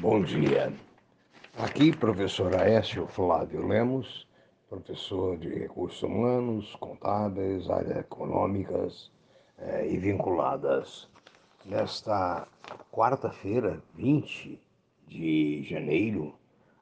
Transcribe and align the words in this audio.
Bom 0.00 0.22
dia. 0.22 0.72
Aqui, 1.56 1.90
professor 1.90 2.54
Aécio 2.54 3.08
Flávio 3.08 3.66
Lemos, 3.66 4.28
professor 4.68 5.36
de 5.36 5.48
recursos 5.48 6.00
humanos, 6.04 6.76
contábeis, 6.76 7.68
áreas 7.68 7.98
econômicas 7.98 9.10
eh, 9.58 9.88
e 9.90 9.98
vinculadas. 9.98 11.08
Nesta 11.64 12.46
quarta-feira, 12.92 13.82
20 13.96 14.60
de 15.08 15.64
janeiro, 15.64 16.32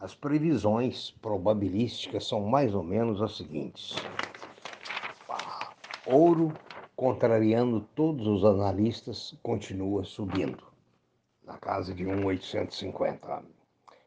as 0.00 0.14
previsões 0.14 1.10
probabilísticas 1.20 2.26
são 2.26 2.40
mais 2.40 2.74
ou 2.74 2.82
menos 2.82 3.20
as 3.20 3.36
seguintes: 3.36 3.94
ouro, 6.06 6.50
contrariando 6.96 7.86
todos 7.94 8.26
os 8.26 8.42
analistas, 8.42 9.36
continua 9.42 10.02
subindo 10.02 10.71
na 11.44 11.56
casa 11.58 11.94
de 11.94 12.04
1,850. 12.04 13.42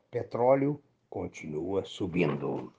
Petróleo 0.09 0.82
continua 1.10 1.83
subindo. 1.86 2.73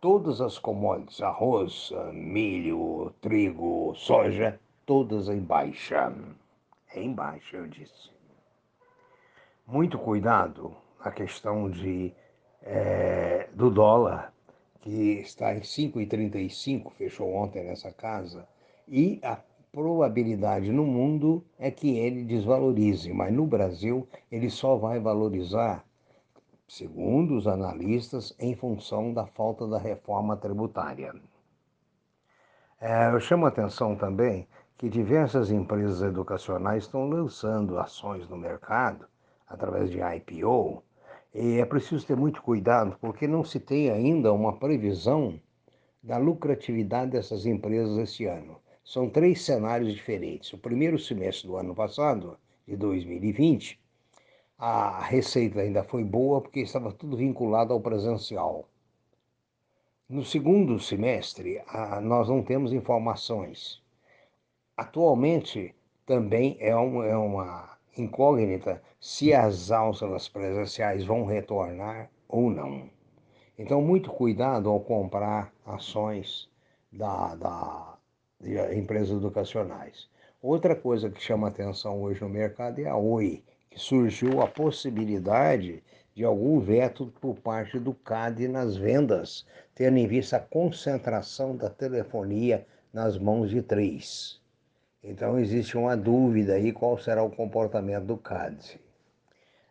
Todas 0.00 0.40
as 0.40 0.58
commodities, 0.58 1.20
arroz, 1.20 1.92
milho, 2.12 3.14
trigo, 3.20 3.94
soja, 3.94 4.58
todas 4.84 5.28
em 5.28 5.40
baixa. 5.40 6.12
Em 6.94 7.12
baixa, 7.12 7.56
eu 7.56 7.66
disse. 7.66 8.10
Muito 9.66 9.98
cuidado 9.98 10.74
na 11.04 11.10
questão 11.10 11.70
de, 11.70 12.12
é, 12.62 13.48
do 13.52 13.70
dólar, 13.70 14.32
que 14.80 15.20
está 15.20 15.54
em 15.54 15.60
5,35, 15.60 16.92
fechou 16.92 17.32
ontem 17.32 17.62
nessa 17.64 17.92
casa, 17.92 18.46
e 18.88 19.20
a 19.22 19.36
probabilidade 19.72 20.70
no 20.70 20.84
mundo 20.84 21.42
é 21.58 21.70
que 21.70 21.96
ele 21.96 22.24
desvalorize, 22.24 23.10
mas 23.10 23.32
no 23.32 23.46
Brasil 23.46 24.06
ele 24.30 24.50
só 24.50 24.76
vai 24.76 25.00
valorizar, 25.00 25.82
segundo 26.68 27.34
os 27.34 27.46
analistas, 27.46 28.36
em 28.38 28.54
função 28.54 29.14
da 29.14 29.26
falta 29.26 29.66
da 29.66 29.78
reforma 29.78 30.36
tributária. 30.36 31.14
É, 32.78 33.10
eu 33.10 33.18
chamo 33.18 33.46
a 33.46 33.48
atenção 33.48 33.96
também 33.96 34.46
que 34.76 34.90
diversas 34.90 35.50
empresas 35.50 36.02
educacionais 36.02 36.84
estão 36.84 37.08
lançando 37.08 37.78
ações 37.78 38.28
no 38.28 38.36
mercado 38.36 39.06
através 39.48 39.90
de 39.90 40.00
IPO, 40.00 40.82
e 41.34 41.58
é 41.58 41.64
preciso 41.64 42.06
ter 42.06 42.16
muito 42.16 42.42
cuidado 42.42 42.98
porque 43.00 43.26
não 43.26 43.42
se 43.42 43.58
tem 43.58 43.90
ainda 43.90 44.34
uma 44.34 44.58
previsão 44.58 45.40
da 46.02 46.18
lucratividade 46.18 47.12
dessas 47.12 47.46
empresas 47.46 47.96
esse 47.96 48.26
ano 48.26 48.61
são 48.84 49.08
três 49.08 49.42
cenários 49.42 49.92
diferentes. 49.92 50.52
O 50.52 50.58
primeiro 50.58 50.98
semestre 50.98 51.46
do 51.46 51.56
ano 51.56 51.74
passado, 51.74 52.38
de 52.66 52.76
2020, 52.76 53.80
a 54.58 55.02
receita 55.02 55.60
ainda 55.60 55.82
foi 55.82 56.04
boa 56.04 56.40
porque 56.40 56.60
estava 56.60 56.92
tudo 56.92 57.16
vinculado 57.16 57.72
ao 57.72 57.80
presencial. 57.80 58.68
No 60.08 60.24
segundo 60.24 60.78
semestre, 60.78 61.60
nós 62.02 62.28
não 62.28 62.42
temos 62.42 62.72
informações. 62.72 63.82
Atualmente, 64.76 65.74
também 66.04 66.56
é, 66.60 66.76
um, 66.76 67.02
é 67.02 67.16
uma 67.16 67.78
incógnita 67.96 68.82
se 69.00 69.32
as 69.32 69.70
aulas 69.70 70.28
presenciais 70.28 71.04
vão 71.04 71.24
retornar 71.24 72.10
ou 72.28 72.50
não. 72.50 72.90
Então, 73.58 73.80
muito 73.80 74.10
cuidado 74.10 74.68
ao 74.68 74.80
comprar 74.80 75.52
ações 75.64 76.48
da, 76.90 77.34
da 77.34 77.98
de 78.42 78.58
empresas 78.76 79.16
educacionais. 79.16 80.08
Outra 80.42 80.74
coisa 80.74 81.08
que 81.08 81.22
chama 81.22 81.48
atenção 81.48 82.02
hoje 82.02 82.20
no 82.20 82.28
mercado 82.28 82.80
é 82.80 82.88
a 82.88 82.96
Oi, 82.96 83.42
que 83.70 83.78
surgiu 83.78 84.42
a 84.42 84.48
possibilidade 84.48 85.82
de 86.14 86.24
algum 86.24 86.58
veto 86.58 87.06
por 87.20 87.36
parte 87.36 87.78
do 87.78 87.94
CAD 87.94 88.48
nas 88.48 88.76
vendas, 88.76 89.46
tendo 89.74 89.96
em 89.96 90.06
vista 90.06 90.36
a 90.36 90.40
concentração 90.40 91.56
da 91.56 91.70
telefonia 91.70 92.66
nas 92.92 93.16
mãos 93.16 93.48
de 93.48 93.62
três. 93.62 94.40
Então 95.02 95.38
existe 95.38 95.76
uma 95.78 95.96
dúvida 95.96 96.54
aí 96.54 96.72
qual 96.72 96.98
será 96.98 97.22
o 97.22 97.30
comportamento 97.30 98.04
do 98.04 98.16
CAD. 98.16 98.80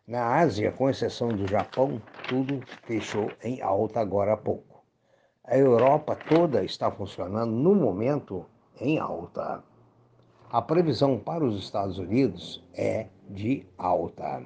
Na 0.06 0.36
Ásia, 0.36 0.72
com 0.72 0.90
exceção 0.90 1.28
do 1.28 1.46
Japão, 1.46 2.02
tudo 2.28 2.60
fechou 2.82 3.30
em 3.42 3.62
alta 3.62 4.00
agora 4.00 4.32
há 4.32 4.36
pouco. 4.36 4.82
A 5.44 5.56
Europa 5.56 6.16
toda 6.28 6.64
está 6.64 6.90
funcionando 6.90 7.52
no 7.52 7.74
momento 7.74 8.46
em 8.82 8.98
alta. 8.98 9.62
A 10.50 10.60
previsão 10.60 11.18
para 11.18 11.44
os 11.44 11.58
Estados 11.58 11.98
Unidos 11.98 12.62
é 12.74 13.06
de 13.30 13.64
alta. 13.78 14.44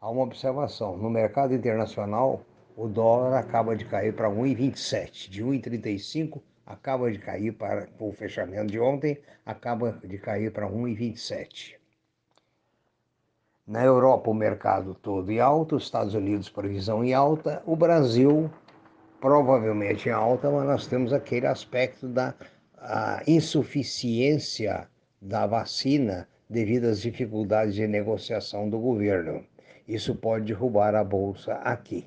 Há 0.00 0.08
uma 0.08 0.22
observação: 0.22 0.96
no 0.96 1.10
mercado 1.10 1.52
internacional, 1.54 2.40
o 2.76 2.88
dólar 2.88 3.36
acaba 3.36 3.76
de 3.76 3.84
cair 3.84 4.14
para 4.14 4.30
1,27, 4.30 5.28
de 5.28 5.44
1,35 5.44 6.40
acaba 6.70 7.10
de 7.10 7.18
cair 7.18 7.52
para 7.52 7.88
o 7.98 8.12
fechamento 8.12 8.70
de 8.70 8.78
ontem, 8.78 9.20
acaba 9.44 9.98
de 10.04 10.18
cair 10.18 10.52
para 10.52 10.68
1,27. 10.68 11.74
Na 13.66 13.84
Europa, 13.84 14.30
o 14.30 14.34
mercado 14.34 14.94
todo 14.94 15.30
em 15.30 15.40
alta, 15.40 15.76
os 15.76 15.84
Estados 15.84 16.14
Unidos, 16.14 16.48
previsão 16.48 17.04
em 17.04 17.12
alta, 17.12 17.62
o 17.66 17.74
Brasil, 17.74 18.50
provavelmente 19.20 20.08
em 20.08 20.12
alta, 20.12 20.50
mas 20.50 20.66
nós 20.66 20.86
temos 20.86 21.12
aquele 21.12 21.46
aspecto 21.46 22.08
da 22.08 22.34
a 22.82 23.22
insuficiência 23.26 24.88
da 25.20 25.46
vacina 25.46 26.26
devido 26.48 26.86
às 26.86 27.02
dificuldades 27.02 27.74
de 27.74 27.86
negociação 27.86 28.70
do 28.70 28.78
governo. 28.78 29.44
Isso 29.86 30.14
pode 30.14 30.46
derrubar 30.46 30.94
a 30.94 31.04
bolsa 31.04 31.54
aqui, 31.56 32.06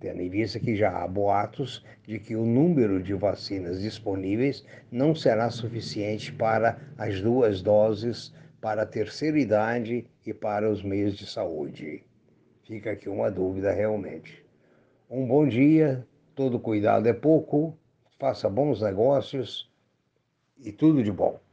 tendo 0.00 0.22
em 0.22 0.30
vista 0.30 0.58
que 0.58 0.74
já 0.74 1.02
há 1.02 1.06
boatos 1.06 1.84
de 2.06 2.18
que 2.18 2.34
o 2.34 2.46
número 2.46 3.02
de 3.02 3.12
vacinas 3.12 3.82
disponíveis 3.82 4.64
não 4.90 5.14
será 5.14 5.50
suficiente 5.50 6.32
para 6.32 6.78
as 6.96 7.20
duas 7.20 7.60
doses 7.60 8.32
para 8.62 8.82
a 8.82 8.86
terceira 8.86 9.38
idade 9.38 10.06
e 10.24 10.32
para 10.32 10.70
os 10.70 10.82
meios 10.82 11.18
de 11.18 11.26
saúde. 11.26 12.02
Fica 12.66 12.92
aqui 12.92 13.10
uma 13.10 13.30
dúvida 13.30 13.70
realmente. 13.72 14.42
Um 15.10 15.26
bom 15.26 15.46
dia, 15.46 16.06
todo 16.34 16.58
cuidado 16.58 17.06
é 17.06 17.12
pouco, 17.12 17.76
faça 18.18 18.48
bons 18.48 18.80
negócios 18.80 19.70
e 20.58 20.72
tudo 20.72 21.02
de 21.02 21.12
bom. 21.12 21.43